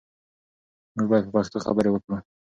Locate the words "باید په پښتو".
1.11-1.57